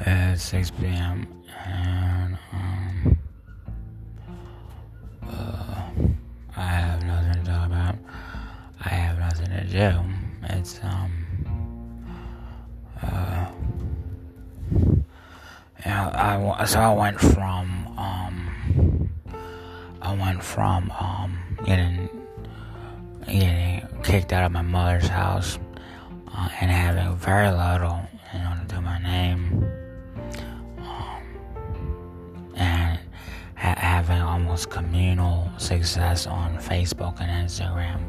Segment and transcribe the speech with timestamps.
[0.00, 1.26] at 6 p.m.
[1.66, 3.18] and um,
[5.26, 5.90] uh,
[6.56, 7.94] I have nothing to talk about.
[8.84, 10.00] I have nothing to do.
[10.50, 11.12] It's um
[13.02, 13.46] uh
[15.84, 16.10] yeah
[16.58, 19.10] I so I went from um
[20.00, 22.08] I went from um getting
[23.26, 25.58] getting kicked out of my mother's house
[26.34, 28.00] uh, and having very little
[28.32, 29.47] you know to do my name
[34.66, 38.00] communal success on Facebook and Instagram.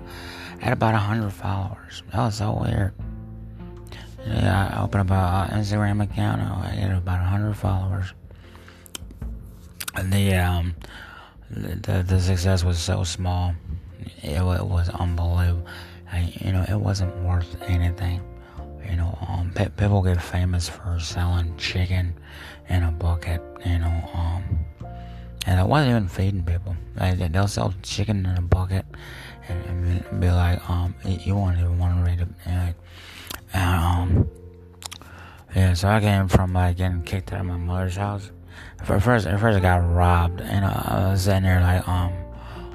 [0.59, 2.03] Had about 100 followers.
[2.11, 2.93] That was so weird.
[4.25, 6.41] Yeah, I opened up an Instagram account.
[6.41, 8.13] I had about 100 followers.
[9.95, 10.75] And the, um,
[11.49, 13.55] the, the success was so small.
[14.21, 15.65] It, it was unbelievable.
[16.11, 18.21] I, you know, it wasn't worth anything.
[18.89, 22.13] You know, um, people get famous for selling chicken
[22.67, 23.41] in a bucket.
[23.65, 24.65] You know, um,
[25.45, 26.75] and I wasn't even feeding people.
[26.95, 28.85] Like, they'll sell chicken in a bucket
[29.47, 32.27] and, and be like, um, you won't even want to read it.
[32.45, 32.75] And,
[33.53, 34.29] and, um,
[35.55, 38.31] yeah, so I came from like getting kicked out of my mother's house.
[38.83, 42.13] For first, at first I got robbed, and I was sitting there like, um,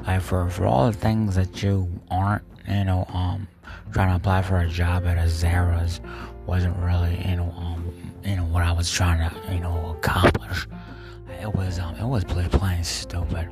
[0.06, 3.46] like for for all the things that you aren't, you know, um,
[3.92, 6.00] trying to apply for a job at a Zara's
[6.46, 10.66] wasn't really, you know, um, you know what I was trying to, you know, accomplish.
[11.44, 13.50] It was, um, it was plain, plain stupid.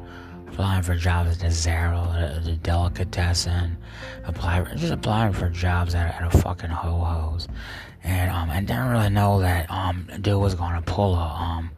[0.48, 3.76] Applying for jobs at the Zara, the, the delicatessen,
[4.24, 7.48] apply, just applying for jobs at, at a fucking ho hos,
[8.02, 11.70] and um, I didn't really know that um, dude was gonna pull a um,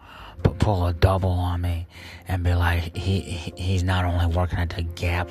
[0.61, 1.89] pull a double on me
[2.29, 5.29] and be like, he, he he's not only working at the Gap,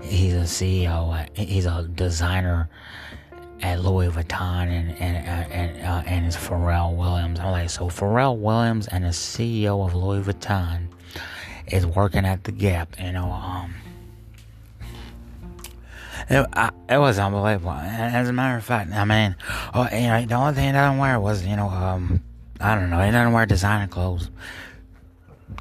[0.00, 2.68] he's a CEO, he's a designer
[3.62, 7.40] at Louis Vuitton and and and, uh, and it's Pharrell Williams.
[7.40, 10.88] I'm like, so Pharrell Williams and the CEO of Louis Vuitton
[11.66, 12.96] is working at the Gap.
[13.00, 13.74] You know, um,
[16.28, 17.72] it, I, it was unbelievable.
[17.72, 19.36] As a matter of fact, I mean,
[19.74, 22.22] oh, you know, the only thing he didn't wear was, you know, um,
[22.60, 24.30] I don't know, I didn't wear designer clothes.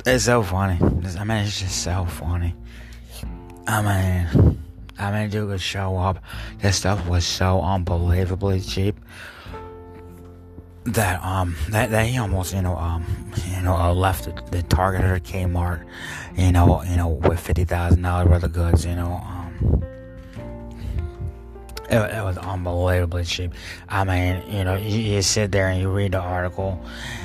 [0.05, 0.79] It's so funny.
[0.81, 2.55] I mean, it's just so funny.
[3.67, 4.63] I mean,
[4.99, 6.23] I mean, dude could show up.
[6.61, 8.95] This stuff was so unbelievably cheap
[10.85, 13.05] that um that, that he almost you know um
[13.45, 15.85] you know uh, left the, the Target or Kmart,
[16.35, 18.85] you know you know with fifty thousand dollars worth of goods.
[18.85, 19.83] You know um.
[21.91, 23.51] It, it, was unbelievably cheap.
[23.87, 26.79] I mean, you know, you, you, sit there and you read the article,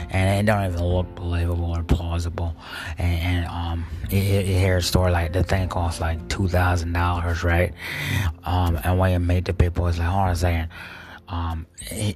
[0.09, 2.57] and it don't even look believable or plausible.
[2.97, 6.95] And, and um, you, you, hear a story like the thing costs like two thousand
[6.95, 7.75] dollars, right?
[8.45, 10.69] Um, and when you meet the people, it's like, on a second.
[11.27, 11.67] Um,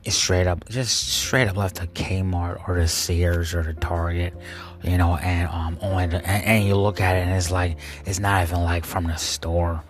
[0.07, 4.35] straight up, just straight up left the Kmart or the Sears or the Target,
[4.83, 5.75] you know, and um,
[6.11, 9.05] the, and, and you look at it and it's like it's not even like from
[9.05, 9.83] the store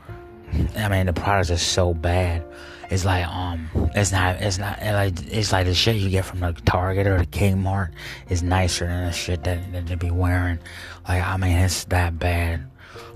[0.76, 2.44] I mean, the products are so bad.
[2.91, 6.41] It's like um, it's not, it's not like it's like the shit you get from
[6.41, 7.91] the Target or the Kmart
[8.31, 10.58] is nicer than the shit that, that they be wearing.
[11.06, 12.66] Like I mean, it's that bad.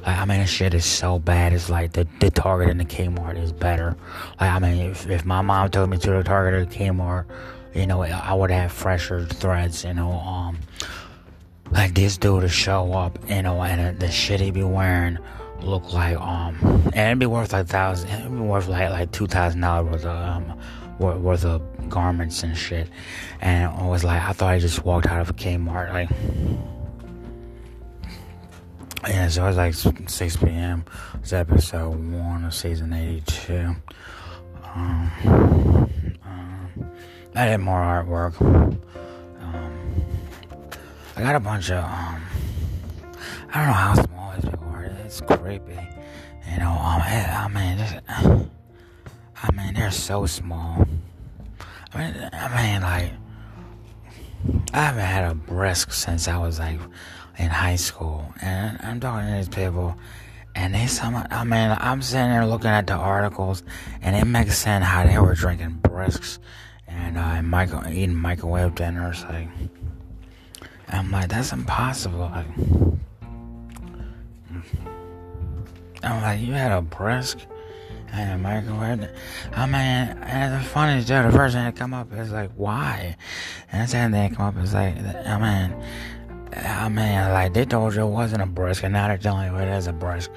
[0.05, 1.55] Like I mean, the shit is so bad.
[1.55, 3.97] It's like the the Target and the Kmart is better.
[4.39, 7.25] Like I mean, if if my mom took me to the Target or the Kmart,
[7.75, 9.85] you know, I would have fresher threads.
[9.85, 10.59] You know, um,
[11.71, 15.19] like this dude to show up, you know, and the shit he be wearing
[15.63, 16.57] look like um
[16.95, 20.05] and it'd be worth like thousand it'd be worth like like two thousand dollars worth
[20.05, 20.59] of um
[20.99, 22.89] worth of garments and shit.
[23.41, 26.11] And I was like I thought I just walked out of a Kmart like
[29.09, 30.85] yeah so it was like 6 p.m.
[31.15, 33.75] it's episode 1 of season 82
[34.75, 35.11] um,
[36.25, 36.93] um
[37.35, 38.41] I did more artwork.
[39.41, 40.05] Um
[41.17, 42.23] I got a bunch of um
[43.53, 44.22] I don't know how small
[45.13, 45.79] it's creepy.
[46.51, 50.87] You know, I mean, just, I mean, they're so small.
[51.93, 53.13] I mean, I mean, like,
[54.73, 56.81] I haven't had a breast since I was like
[57.39, 59.95] in high school, and I'm talking to these people,
[60.55, 61.15] and they some.
[61.15, 63.63] I mean, I'm sitting there looking at the articles,
[64.01, 66.39] and it makes sense how they were drinking brisks
[66.89, 69.25] and uh, micro, eating microwave dinners.
[69.29, 69.49] Like,
[70.89, 72.19] I'm like, that's impossible.
[72.21, 72.47] Like,
[76.03, 77.39] I'm like, you had a brisk
[78.13, 79.09] and a microwave.
[79.53, 83.17] I mean, and the funny thing, the first thing that come up is like, why?
[83.71, 85.83] And the second thing that come up is like, I mean,
[86.57, 89.59] I mean, like they told you it wasn't a brisk, and now they're telling you
[89.59, 90.31] it is a brisk.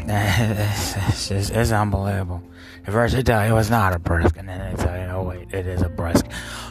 [0.00, 2.42] It's, it's, just, it's unbelievable.
[2.86, 5.04] At first they tell you it was not a brisk, and then they tell you,
[5.06, 6.26] oh wait, it is a brisk.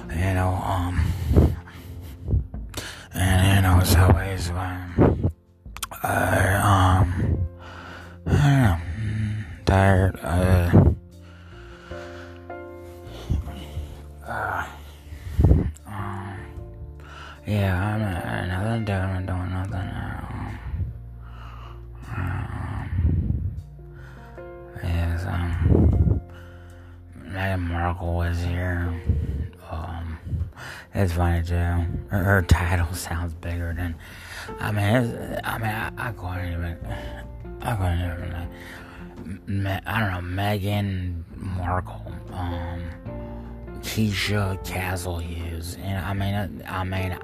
[0.10, 1.14] you know, um,
[3.14, 5.30] and you know, so basically,
[6.01, 6.54] I
[7.01, 7.48] um,
[8.25, 8.78] I don't know,
[9.66, 10.94] tired, uh.
[14.25, 14.66] Uh,
[15.88, 16.40] um,
[17.46, 19.90] yeah, I'm not, nothing doing, doing nothing.
[19.90, 20.60] Um,
[22.16, 22.88] um,
[24.81, 26.22] yes, um,
[27.28, 28.94] Meghan Markle was here.
[30.94, 31.56] It's funny too.
[31.56, 33.95] Her, her title sounds bigger than.
[34.59, 36.77] I mean, I mean, I, I couldn't even.
[37.62, 38.33] I couldn't even.
[38.33, 42.13] Like, me, I don't know, Meghan Markle.
[42.31, 42.89] Um
[43.81, 45.77] Keisha Castle Hughes.
[45.81, 47.18] And I mean, I mean,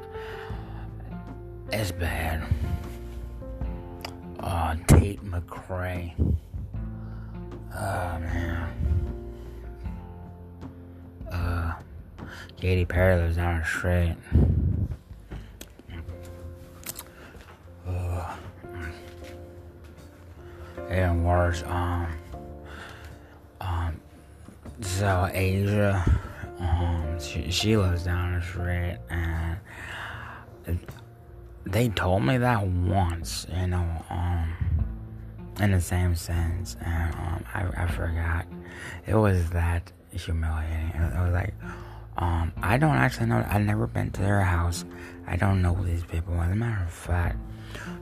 [1.71, 2.43] it's bad.
[4.39, 6.13] Uh, Tate McRae.
[12.65, 14.15] Katy Perry lives down the street.
[17.87, 18.35] Uh,
[20.89, 22.07] even worse, um,
[23.61, 23.99] um,
[24.81, 26.03] so Asia
[26.59, 29.59] um, she, she lives down the street, and
[31.67, 34.51] they told me that once, you know, um,
[35.59, 38.47] in the same sense, and um, I, I forgot.
[39.05, 40.93] It was that humiliating.
[40.95, 41.53] It was like,
[42.17, 43.45] um, I don't actually know.
[43.47, 44.85] I've never been to their house.
[45.27, 46.39] I don't know these people.
[46.41, 47.37] As a matter of fact,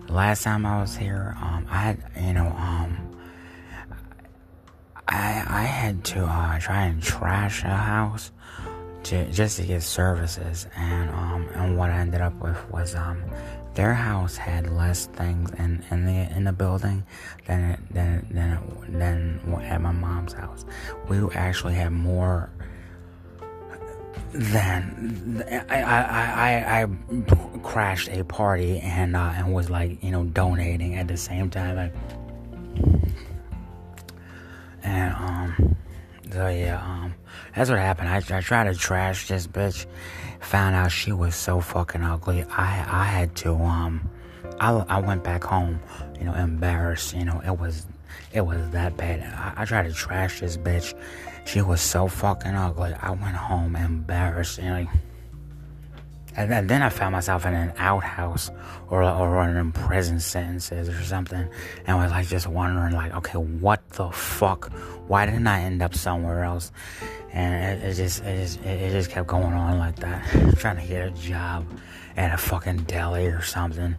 [0.07, 3.17] the last time I was here, um, I had, you know, um,
[5.07, 8.31] I I had to uh, try and trash a house
[9.03, 13.23] to just to get services, and um and what I ended up with was um
[13.73, 17.03] their house had less things in, in the in the building
[17.47, 20.65] than it, than than than at my mom's house.
[21.09, 22.49] We actually had more
[24.33, 30.23] than I I I, I crashed a party and uh, and was like you know
[30.23, 31.75] donating at the same time.
[31.75, 31.93] Like,
[34.83, 35.75] and um
[36.33, 37.13] so yeah, um,
[37.55, 38.09] that's what happened.
[38.09, 39.85] I, I tried to trash this bitch.
[40.39, 42.43] Found out she was so fucking ugly.
[42.43, 44.09] I I had to um,
[44.59, 45.79] I I went back home,
[46.17, 47.15] you know, embarrassed.
[47.15, 47.85] You know, it was
[48.31, 49.21] it was that bad.
[49.21, 50.93] I, I tried to trash this bitch.
[51.45, 52.93] She was so fucking ugly.
[52.93, 54.59] I went home embarrassed.
[56.35, 58.49] And then I found myself in an outhouse
[58.89, 61.47] or or in prison sentences or something,
[61.85, 64.71] and was like just wondering, like, okay, what the fuck?
[65.07, 66.71] Why didn't I end up somewhere else?
[67.31, 70.23] And it, it just it just it just kept going on like that,
[70.57, 71.67] trying to get a job
[72.17, 73.95] at a fucking deli or something,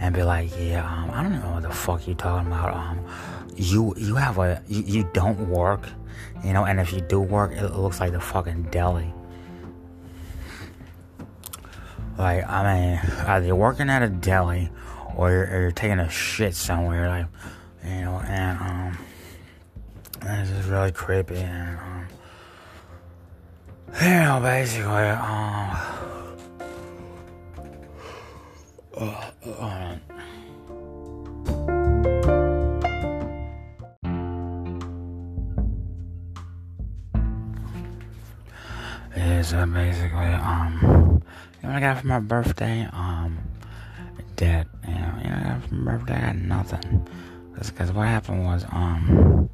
[0.00, 2.74] and be like, yeah, um, I don't know what the fuck you talking about.
[2.74, 3.06] Um,
[3.60, 5.82] you you have a you, you don't work,
[6.42, 9.12] you know, and if you do work, it looks like the fucking deli.
[12.16, 14.70] Like, I mean, either you're working at a deli
[15.16, 17.26] or you're, or you're taking a shit somewhere, like,
[17.84, 18.98] you know, and, um,
[20.20, 22.06] this is really creepy, and, um,
[24.02, 25.76] you know, basically, um,
[28.98, 29.96] uh, uh,
[39.52, 41.22] is basically, um,
[41.62, 42.88] you know I got for my birthday?
[42.92, 43.38] Um,
[44.36, 44.66] debt.
[44.86, 46.14] You know, you know, I got for my birthday.
[46.14, 47.08] I got nothing.
[47.56, 49.50] Cause, cause what happened was, um,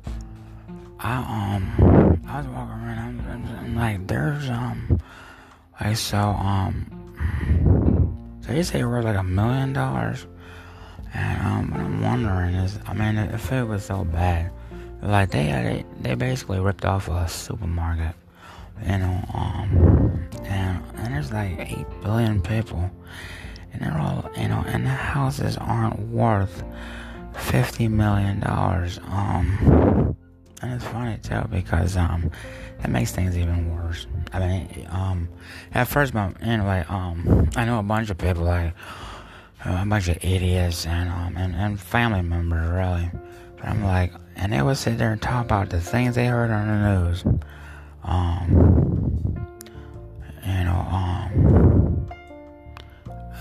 [1.01, 3.21] I um, I was walking around.
[3.21, 5.01] I'm, I'm, I'm like, there's um,
[5.81, 6.87] like so um,
[8.47, 10.27] so you say we're like a million dollars,
[11.15, 14.53] and um, what I'm wondering is, I mean, if it was so bad,
[15.03, 18.15] like they they they basically ripped off a supermarket
[18.83, 22.91] you know, um, and, and there's like 8 billion people,
[23.73, 26.63] and they're all, you know, and the houses aren't worth
[27.35, 30.17] 50 million dollars, um,
[30.63, 32.31] and it's funny too because, um,
[32.79, 34.07] that makes things even worse.
[34.33, 35.29] I mean, um,
[35.73, 38.75] at first, my, anyway, um, I know a bunch of people, like,
[39.65, 43.11] a bunch of idiots and, um, and, and family members, really,
[43.57, 46.51] but I'm like, and they would sit there and talk about the things they heard
[46.51, 47.25] on the news
[48.07, 49.47] um,
[50.47, 52.09] you know, um,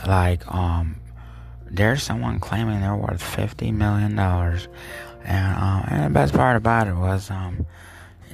[0.07, 1.00] like, um,
[1.69, 4.67] there's someone claiming they're worth fifty million dollars,
[5.24, 7.65] and um, and the best part about it was um,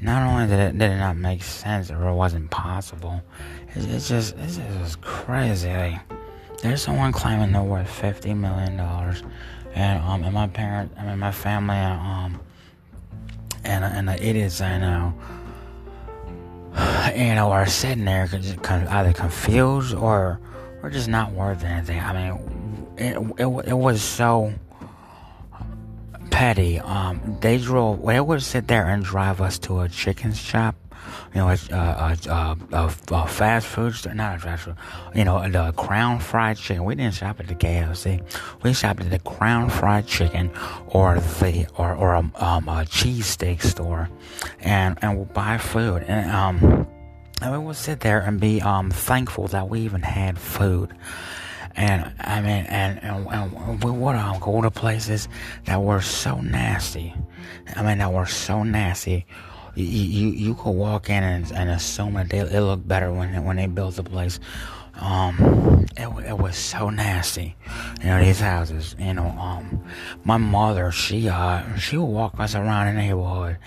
[0.02, 3.22] not only did it did it not make sense or it wasn't possible,
[3.76, 5.70] it's, it's just it's just crazy.
[5.70, 6.00] Like,
[6.62, 9.24] there's someone claiming they're worth fifty million dollars,
[9.74, 12.40] and um, and my parents, I mean my family, um,
[13.64, 15.14] and and the idiots I know
[17.16, 20.40] you know, are sitting there either confused or
[20.82, 22.00] or just not worth anything.
[22.00, 24.54] I mean, it it, it was so
[26.30, 26.80] petty.
[26.80, 28.06] Um, they drove.
[28.06, 30.76] They would sit there and drive us to a chicken shop
[31.34, 34.76] you know, a, a, a, a, a fast food store, not a fast food,
[35.16, 36.84] you know, the Crown Fried Chicken.
[36.84, 38.22] We didn't shop at the KFC.
[38.64, 40.52] We shopped at the Crown Fried Chicken
[40.88, 44.10] or the or or a, um, a cheesesteak store,
[44.60, 46.88] and and we'll buy food and um.
[47.44, 50.94] And we would sit there and be um thankful that we even had food
[51.76, 55.28] and I mean, and, and, and we would um, go to places
[55.66, 57.14] that were so nasty.
[57.76, 59.26] I mean, that were so nasty
[59.76, 63.58] you you, could walk in and, and assume that they, it looked better when when
[63.58, 64.40] they built the place.
[65.00, 67.56] Um, it, it was so nasty,
[68.02, 69.84] you know, these houses, you know, um,
[70.26, 73.58] my mother, she, uh, she would walk us around the neighborhood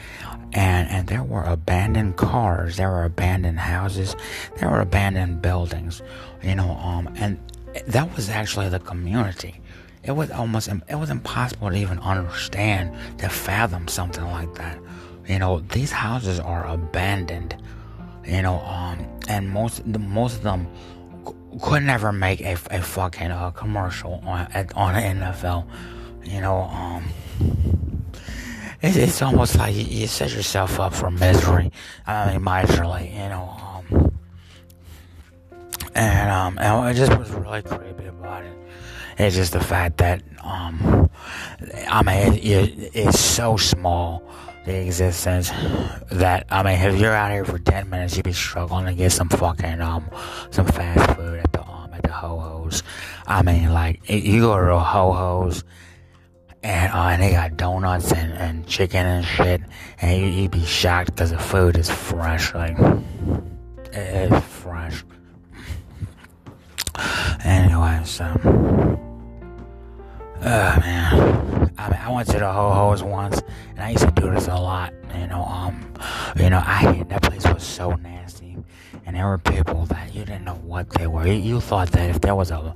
[0.53, 4.15] and, and there were abandoned cars, there were abandoned houses,
[4.59, 6.03] there were abandoned buildings,
[6.43, 7.39] you know, um, and
[7.87, 9.61] that was actually the community.
[10.05, 14.79] It was almost, it was impossible to even understand, to fathom something like that.
[15.27, 17.57] You know, these houses are abandoned.
[18.27, 20.67] You know, um, and most the most of them
[21.63, 25.67] could never make a, a fucking uh, commercial on on NFL.
[26.25, 27.05] You know, um,
[28.83, 31.71] it's, it's almost like you, you, set yourself up for misery.
[32.07, 33.11] I mean, miserly.
[33.15, 34.19] You know, um,
[35.95, 38.57] and um, and it just was really creepy about it.
[39.19, 41.11] It's just the fact that um,
[41.89, 44.23] I mean, it, it, it's so small
[44.65, 45.51] the existence
[46.11, 49.13] that I mean, if you're out here for ten minutes, you'd be struggling to get
[49.13, 50.09] some fucking um
[50.51, 52.83] some fast food at the um at the ho hos.
[53.27, 55.65] I mean, like you go to ho hos.
[56.67, 59.61] And, uh, and they got donuts and, and chicken and shit,
[60.01, 62.79] and you, you'd be shocked because the food is fresh, like
[63.93, 65.05] it's fresh.
[67.45, 68.25] Anyway, so,
[70.41, 74.13] oh man, I mean, I went to the ho hos once, and I used to
[74.13, 74.93] do this a lot.
[75.19, 75.93] You know, um,
[76.37, 78.57] you know, I that place was so nasty,
[79.07, 81.27] and there were people that you didn't know what they were.
[81.27, 82.75] You, you thought that if there was a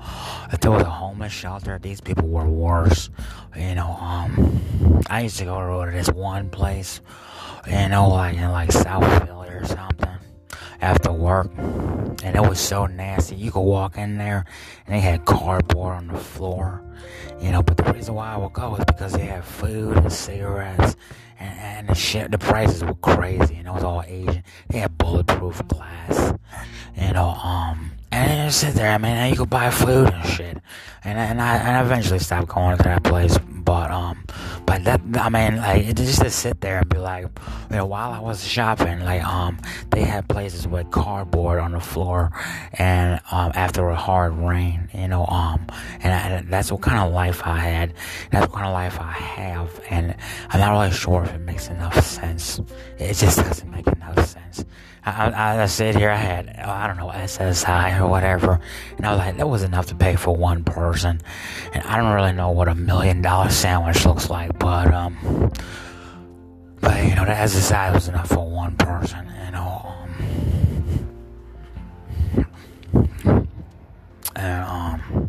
[0.53, 3.11] if there was a homeless shelter, these people were worse.
[3.57, 7.01] You know, um, I used to go to this one place,
[7.67, 10.19] you know, like in like South Philly or something
[10.81, 13.37] after work, and it was so nasty.
[13.37, 14.45] You could walk in there,
[14.87, 16.83] and they had cardboard on the floor,
[17.41, 17.63] you know.
[17.63, 20.97] But the reason why I would go is because they had food and cigarettes,
[21.39, 22.31] and, and the shit.
[22.31, 24.43] The prices were crazy, and it was all Asian.
[24.69, 26.35] They had bulletproof glass,
[26.97, 27.29] you know.
[27.29, 28.93] Um, and you sit there.
[28.93, 30.59] I mean, you could buy food and shit.
[31.05, 33.39] And and I and I eventually stopped going to that place.
[33.39, 34.25] But um,
[34.67, 37.25] but that I mean, like just to sit there and be like,
[37.71, 39.59] you know, while I was shopping, like um,
[39.91, 42.31] they had places with cardboard on the floor,
[42.73, 45.67] and um, after a hard rain, you know, um,
[46.01, 47.95] and, I, that's what kind of life I had.
[48.31, 50.17] That's the kind of life I have, and
[50.49, 52.61] I'm not really sure if it makes enough sense.
[52.99, 54.65] It just doesn't make enough sense.
[55.05, 58.59] I, I, I here, I had, I don't know, SSI or whatever,
[58.97, 61.21] and I was like, that was enough to pay for one person.
[61.75, 65.53] And I don't really know what a million dollar sandwich looks like, but, um,
[66.81, 69.95] but, you know, the SSI was enough for one person, you know,
[72.95, 73.49] um,
[74.37, 75.28] and, um,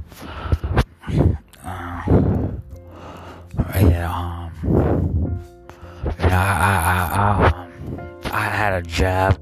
[3.81, 9.39] yeah, um, you know, I, I, I, um, I had a job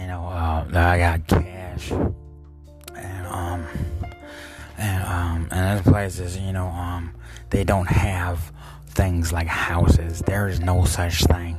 [0.00, 3.66] you know, uh, I got cash, and um,
[4.78, 7.14] and um, and other places, you know, um,
[7.50, 8.52] they don't have
[8.86, 10.20] things like houses.
[10.20, 11.58] There is no such thing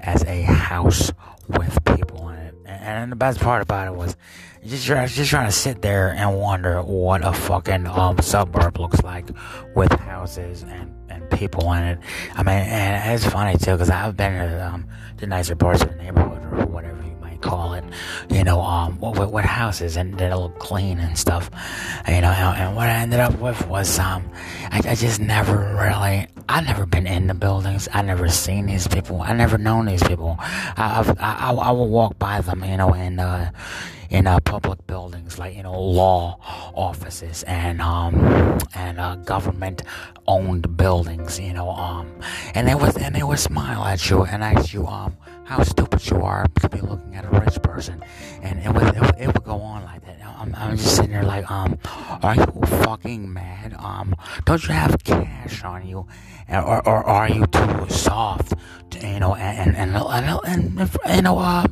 [0.00, 1.12] as a house
[1.48, 2.37] with people in it.
[2.68, 4.16] And, and the best part about it was
[4.64, 9.28] just just trying to sit there and wonder what a fucking um suburb looks like
[9.74, 11.98] with houses and and people in it.
[12.34, 15.90] I mean, and it's funny too because I've been to um the nicer parts of
[15.90, 17.84] the neighborhood or whatever you might call it,
[18.30, 21.50] you know, um, what, what houses and they look clean and stuff,
[22.06, 24.30] you know, and what I ended up with was, um,
[24.70, 28.88] I, I just never really, I never been in the buildings, I never seen these
[28.88, 32.76] people, I never known these people, I, I've, I, I, will walk by them, you
[32.78, 33.50] know, and, uh,
[34.10, 36.38] in uh, public buildings like you know law
[36.74, 39.82] offices and um and uh, government
[40.26, 42.10] owned buildings you know um
[42.54, 45.14] and they was and they would smile at you and ask you um
[45.48, 48.04] how stupid you are to be looking at a rich person.
[48.42, 50.20] And it would it, would, it would go on like that.
[50.38, 51.78] I'm, I'm just sitting there like um
[52.22, 52.46] are you
[52.84, 53.74] fucking mad?
[53.78, 54.14] Um
[54.44, 56.06] don't you have cash on you?
[56.50, 58.52] Or, or are you too soft?
[58.90, 61.66] To, you know and and and, and, you know uh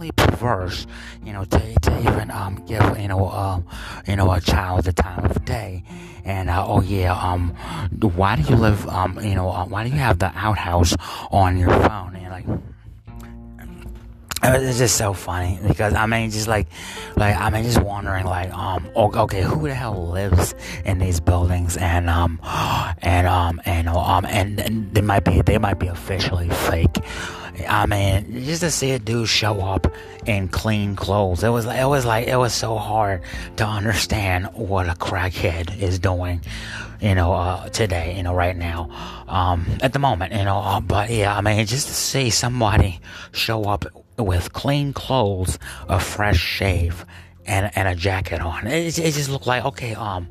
[0.00, 0.86] faintly perverse,
[1.24, 3.66] you know, to, to even um, give you know um,
[4.06, 5.82] you know a child the time of day.
[6.24, 7.54] And uh, oh yeah, um,
[8.00, 10.96] why do you live um, you know, uh, why do you have the outhouse
[11.30, 12.16] on your phone?
[12.16, 12.46] And like
[14.42, 16.66] it's just so funny because I mean, just like,
[17.16, 20.54] like I mean, just wondering, like, um, okay, who the hell lives
[20.84, 22.40] in these buildings, and um,
[23.02, 26.96] and um, and um, and, and they might be, they might be officially fake.
[27.68, 29.92] I mean, just to see a dude show up
[30.26, 33.22] in clean clothes, it was, it was like, it was so hard
[33.56, 36.40] to understand what a crackhead is doing,
[37.00, 38.88] you know, uh, today, you know, right now,
[39.28, 43.00] um, at the moment, you know, uh, but yeah, I mean, just to see somebody
[43.32, 43.84] show up
[44.22, 45.58] with clean clothes,
[45.88, 47.04] a fresh shave,
[47.46, 48.66] and and a jacket on.
[48.66, 50.28] It, it just looked like okay, um,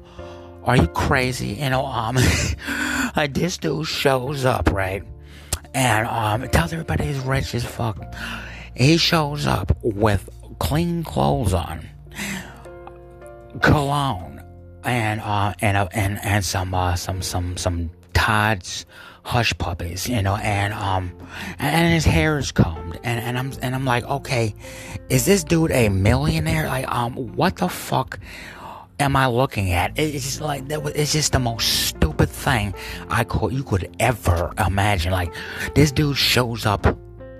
[0.64, 1.48] are you crazy?
[1.48, 2.16] You know, um,
[3.16, 5.04] like this dude shows up right,
[5.74, 7.98] and um, tells everybody he's rich as fuck.
[8.76, 10.30] He shows up with
[10.60, 11.88] clean clothes on,
[13.62, 14.44] cologne,
[14.84, 18.86] and uh, and uh, and and some uh, some some some Todd's
[19.30, 21.12] hush puppies, you know, and um,
[21.60, 24.56] and his hair is combed, and, and I'm and I'm like, okay,
[25.10, 26.66] is this dude a millionaire?
[26.66, 28.20] Like, um, what the fuck
[29.00, 29.98] am I looking at?
[30.00, 30.84] It's just like that.
[30.96, 32.74] It's just the most stupid thing
[33.10, 35.12] I could you could ever imagine.
[35.12, 35.32] Like,
[35.76, 36.88] this dude shows up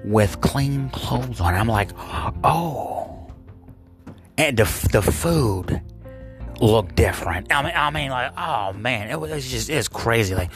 [0.06, 1.56] with clean clothes on.
[1.56, 1.90] I'm like,
[2.44, 3.32] oh,
[4.38, 5.82] and the the food
[6.62, 7.52] looked different.
[7.52, 10.36] I mean, I mean, like, oh man, it was just it's crazy.
[10.36, 10.52] Like,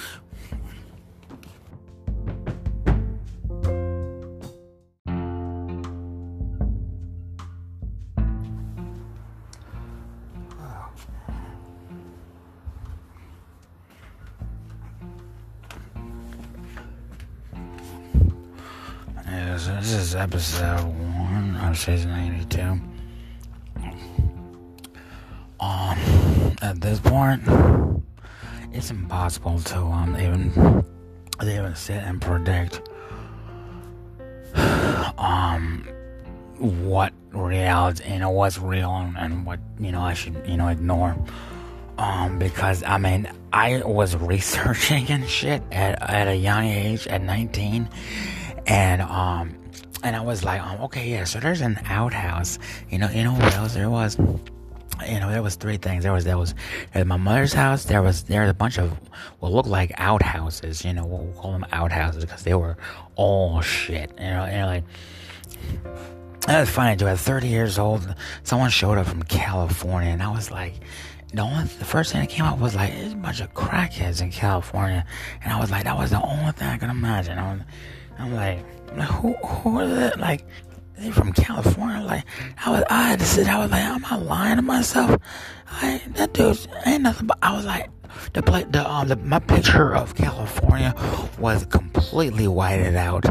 [20.24, 22.12] episode one of season
[22.48, 22.62] 82.
[25.60, 25.98] Um,
[26.62, 27.44] at this point,
[28.72, 30.86] it's impossible to um even
[31.42, 32.82] even sit and predict
[35.18, 35.86] um
[36.58, 41.18] what reality you know what's real and, what you know I should you know ignore
[41.98, 47.22] um because I mean I was researching and shit at at a young age at
[47.22, 47.90] 19
[48.66, 49.58] and um
[50.04, 51.24] and I was like, um, okay, yeah.
[51.24, 52.60] So there's an outhouse.
[52.90, 54.18] You know, you know what else there was?
[54.18, 56.04] You know, there was three things.
[56.04, 56.54] There was there was
[56.94, 57.86] at my mother's house.
[57.86, 58.92] There was there was a bunch of
[59.40, 60.86] what looked like outhouses.
[60.86, 62.78] You know, we'll call them outhouses because they were
[63.16, 64.12] all shit.
[64.20, 64.84] You know, and like.
[66.48, 67.08] That was funny too.
[67.08, 68.14] At 30 years old,
[68.44, 70.74] someone showed up from California, and I was like,
[71.34, 74.22] the only the first thing that came up was like there's a bunch of crackheads
[74.22, 75.06] in California,
[75.42, 77.64] and I was like, that was the only thing I could imagine.
[78.20, 78.60] I'm like,
[78.92, 80.20] who who is that?
[80.20, 80.46] Like,
[80.98, 82.06] they from California.
[82.06, 82.26] Like,
[82.64, 83.48] I was I had to sit.
[83.48, 85.20] I was like, am I lying to myself?
[85.68, 87.28] I that dude ain't nothing.
[87.28, 87.90] But I was like,
[88.34, 90.94] the play the um the, my picture of California
[91.40, 93.26] was completely whited out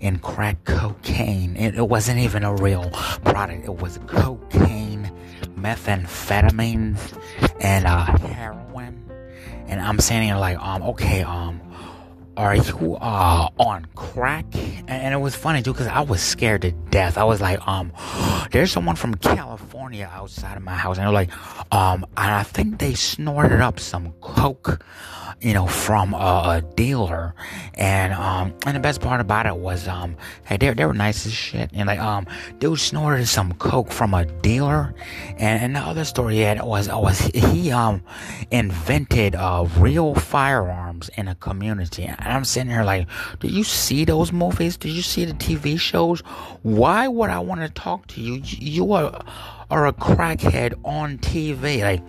[0.00, 1.56] in crack cocaine.
[1.56, 2.90] It, it wasn't even a real
[3.24, 3.64] product.
[3.64, 5.10] It was cocaine,
[5.56, 7.18] methamphetamines,
[7.60, 9.10] and uh heroin.
[9.68, 11.60] And I'm saying like um okay um
[12.36, 14.44] are you uh on crack
[14.88, 17.16] and it was funny too because i was scared to death.
[17.18, 17.92] I was like um
[18.50, 21.30] there's someone from california outside of my house and they're like
[21.72, 24.84] um and i think they snorted up some coke
[25.40, 27.34] you know, from a, a, dealer.
[27.74, 31.26] And um, and the best part about it was, um, hey, they, they were nice
[31.26, 31.70] as shit.
[31.74, 32.26] And like, um,
[32.58, 34.94] dude snorted some coke from a dealer.
[35.38, 38.02] And, and the other story he had was, was he um
[38.50, 42.04] invented uh real firearms in a community.
[42.04, 43.06] And I'm sitting here like,
[43.40, 44.76] do you see those movies?
[44.76, 46.20] Did you see the TV shows?
[46.62, 48.40] Why would I want to talk to you?
[48.42, 49.22] You are
[49.70, 52.02] are a crackhead on TV, like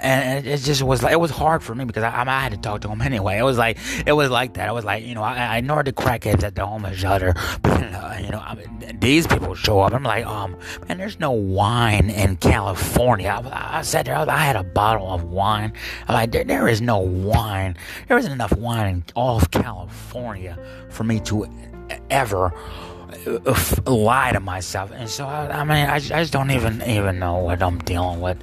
[0.00, 2.58] and it just was like it was hard for me because I, I, had to
[2.58, 3.38] talk to him anyway.
[3.38, 4.68] It was like it was like that.
[4.68, 7.82] I was like, you know, I, I ignored the crackheads at the homeless shelter, but
[7.82, 9.92] uh, you know, I mean, these people show up.
[9.92, 10.56] I'm like, um,
[10.88, 13.28] man, there's no wine in California.
[13.28, 15.72] I, I sat there, I, I, had a bottle of wine.
[16.08, 17.76] I'm like, there, there is no wine.
[18.08, 20.58] There isn't enough wine in all of California
[20.90, 21.46] for me to
[22.10, 22.52] ever
[23.26, 24.90] uh, lie to myself.
[24.92, 28.20] And so I, I mean, I, I just don't even even know what I'm dealing
[28.20, 28.38] with.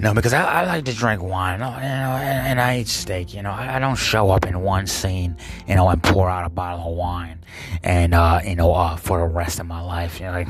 [0.00, 3.34] Know, because I, I like to drink wine, you know, and, and I eat steak.
[3.34, 5.36] You know, I, I, don't show up in one scene,
[5.68, 7.44] you know, and pour out a bottle of wine,
[7.82, 10.18] and uh, you know, uh, for the rest of my life.
[10.18, 10.48] You know, like,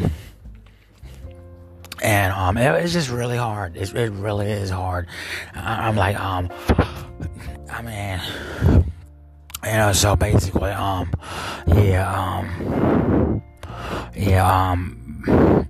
[2.01, 3.77] and um, it, it's just really hard.
[3.77, 5.09] It, it really is hard.
[5.55, 6.49] I, I'm like, um,
[7.73, 8.85] I mean,
[9.65, 11.13] you know, so basically, um,
[11.67, 13.21] yeah, um
[14.15, 15.69] yeah, um,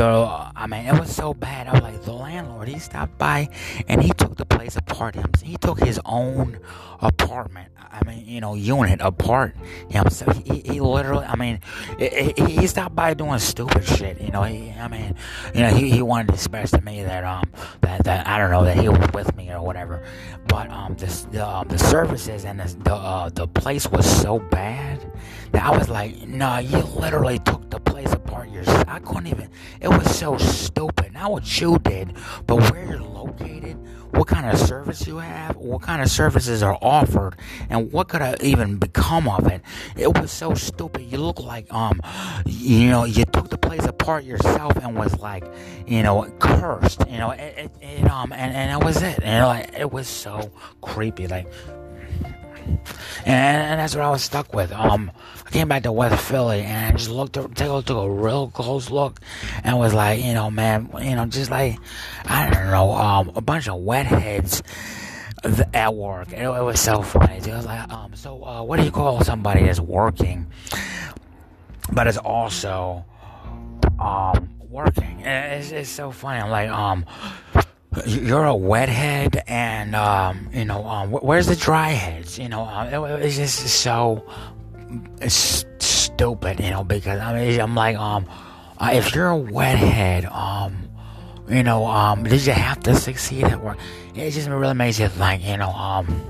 [0.00, 1.66] so I mean, it was so bad.
[1.68, 2.68] I was like, the landlord.
[2.68, 3.50] He stopped by
[3.86, 5.14] and he took the place apart.
[5.42, 6.58] He took his own
[7.00, 7.68] apartment.
[7.92, 9.56] I mean, you know, unit apart
[9.90, 10.42] himself.
[10.46, 11.26] He, he literally.
[11.26, 11.60] I mean,
[11.98, 14.18] he, he stopped by doing stupid shit.
[14.22, 15.16] You know, he, I mean,
[15.54, 17.50] you know, he, he wanted to express to me that um
[17.82, 20.02] that, that I don't know that he was with me or whatever.
[20.48, 24.38] But um this the um, the services and the the, uh, the place was so
[24.38, 24.98] bad
[25.52, 28.84] that I was like, no, nah, you literally took the place apart yourself.
[28.86, 29.48] I couldn't even.
[29.80, 31.12] It was so stupid.
[31.12, 32.14] Not what you did,
[32.46, 33.76] but where you're located,
[34.12, 37.36] what kind of service you have, what kind of services are offered,
[37.68, 39.62] and what could have even become of it.
[39.96, 41.02] It was so stupid.
[41.02, 42.00] You look like um,
[42.46, 45.44] you know, you took the place apart yourself and was like,
[45.86, 47.04] you know, cursed.
[47.08, 49.20] You know, it, it, it um, and and that was it.
[49.22, 50.50] And like it was so
[50.80, 51.26] creepy.
[51.26, 51.48] Like
[53.24, 54.72] and, and that's what I was stuck with.
[54.72, 55.10] Um,
[55.46, 58.90] I came back to West Philly and I just looked, took, took a real close
[58.90, 59.20] look,
[59.64, 61.78] and was like, you know, man, you know, just like
[62.24, 64.62] I don't know, um, a bunch of wet heads
[65.74, 66.32] at work.
[66.32, 67.36] It, it was so funny.
[67.36, 70.46] It was like, um, so uh, what do you call somebody that's working,
[71.92, 73.04] but is also
[73.98, 75.20] um working?
[75.20, 76.40] It's, it's so funny.
[76.40, 77.04] I'm like, um
[78.06, 82.38] you're a wet head, and um, you know, um, where's the dry heads?
[82.38, 84.24] You know, um, it, it's just so
[85.20, 88.26] it's stupid, you know, because I mean, I'm like, um,
[88.78, 90.88] uh, if you're a wet head, um,
[91.48, 93.78] you know, um, did you have to succeed at work?
[94.14, 96.26] It just really makes you think, you know, um.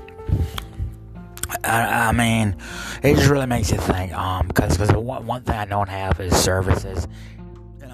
[1.63, 2.55] I, I mean,
[3.03, 6.19] it just really makes you think, um, because cause one, one thing I don't have
[6.19, 7.07] is services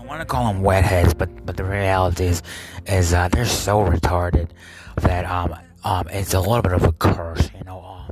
[0.08, 2.42] want to call them wetheads, but but the reality is
[2.86, 4.50] is uh, they're so retarded
[4.98, 7.82] that um um it's a little bit of a curse, you know.
[7.82, 8.12] Um,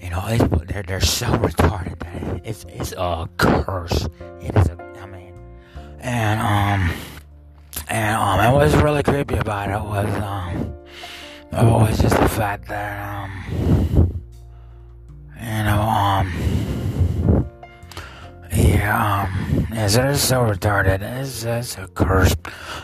[0.00, 0.22] you know,
[0.66, 4.06] they're they're so retarded that it's it's a curse.
[4.40, 5.34] It is a, I mean,
[6.00, 6.94] and um
[7.88, 10.74] and um and what's really creepy about it was um
[11.52, 14.22] oh, was just the fact that um
[15.40, 16.79] you know um
[18.80, 21.02] yeah, um, it's, it's so retarded.
[21.02, 22.34] It's, it's a curse.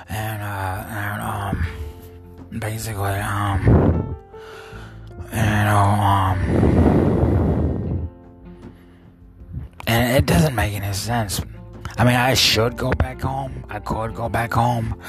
[0.09, 1.67] And, uh, and, um,
[2.61, 4.17] basically, um,
[5.33, 6.39] you know, um,
[9.87, 11.41] and it doesn't make any sense.
[11.99, 13.65] I mean, I should go back home.
[13.71, 15.01] I could go back home,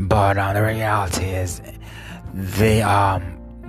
[0.00, 1.62] but uh, the reality is,
[2.34, 3.22] the um,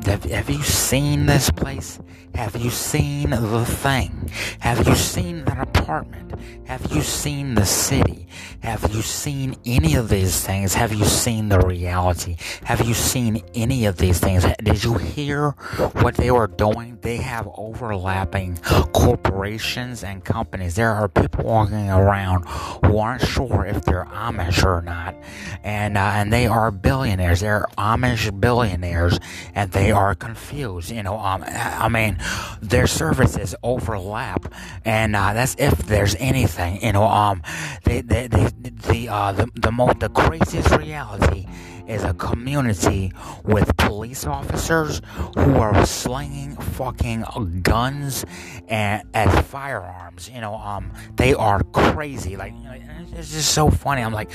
[0.06, 2.00] have you seen this place?
[2.36, 4.30] Have you seen the thing?
[4.60, 6.34] Have you seen that apartment?
[6.66, 8.28] Have you seen the city?
[8.60, 10.74] Have you seen any of these things?
[10.74, 12.36] Have you seen the reality?
[12.66, 14.46] Have you seen any of these things?
[14.62, 15.52] Did you hear
[16.02, 16.98] what they were doing?
[17.02, 18.58] They have overlapping
[18.92, 20.76] corporations and companies.
[20.76, 22.44] There are people walking around
[22.84, 25.16] who aren't sure if they're Amish or not,
[25.64, 27.40] and uh, and they are billionaires.
[27.40, 29.20] They're Amish billionaires,
[29.56, 30.92] and they are confused.
[30.92, 32.18] You know, um, I mean,
[32.62, 36.82] their services overlap, and uh, that's if there's anything.
[36.84, 37.42] You know, um,
[37.84, 38.50] they, they, they,
[38.90, 41.48] the uh, the the most the craziest reality
[41.88, 43.12] is a community
[43.44, 45.02] with police officers
[45.36, 47.24] who are slinging fucking
[47.64, 48.26] guns
[48.68, 50.30] and as firearms.
[50.30, 52.36] You know, um, they are crazy.
[52.36, 52.54] Like,
[53.14, 54.02] it's just so funny.
[54.02, 54.32] I'm like,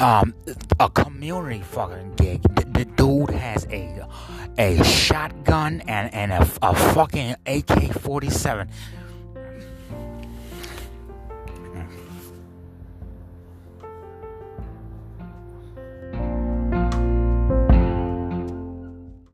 [0.00, 0.34] um,
[0.80, 2.42] a community fucking gig.
[2.54, 4.06] The, the dude has a
[4.58, 8.68] a shotgun and and a, a fucking AK-47